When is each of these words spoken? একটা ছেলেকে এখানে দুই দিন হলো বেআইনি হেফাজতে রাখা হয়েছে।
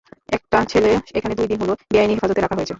একটা 0.29 0.57
ছেলেকে 0.71 1.11
এখানে 1.17 1.33
দুই 1.35 1.47
দিন 1.47 1.59
হলো 1.63 1.73
বেআইনি 1.91 2.13
হেফাজতে 2.15 2.41
রাখা 2.41 2.55
হয়েছে। 2.55 2.69